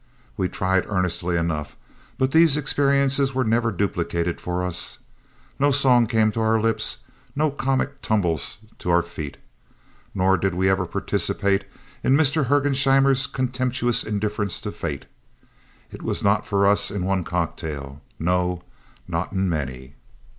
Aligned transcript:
We 0.35 0.49
tried 0.49 0.87
earnestly 0.87 1.37
enough, 1.37 1.77
but 2.17 2.31
these 2.31 2.57
experiences 2.57 3.35
were 3.35 3.43
never 3.43 3.71
duplicated 3.71 4.41
for 4.41 4.63
us. 4.63 4.97
No 5.59 5.69
songs 5.69 6.09
came 6.09 6.31
to 6.31 6.41
our 6.41 6.59
lips, 6.59 7.01
nor 7.35 7.51
comic 7.53 8.01
tumbles 8.01 8.57
to 8.79 8.89
our 8.89 9.03
feet. 9.03 9.37
Nor 10.15 10.37
did 10.39 10.55
we 10.55 10.67
ever 10.71 10.87
participate 10.87 11.65
in 12.03 12.17
Mr. 12.17 12.47
Hergesheimer's 12.47 13.27
"contemptuous 13.27 14.03
indifference 14.03 14.59
to 14.61 14.71
fate." 14.71 15.05
It 15.91 16.01
was 16.01 16.23
not 16.23 16.47
for 16.47 16.65
us 16.65 16.89
in 16.89 17.05
one 17.05 17.23
cocktail; 17.23 18.01
no, 18.17 18.63
not 19.07 19.31
in 19.33 19.47
many. 19.49 19.93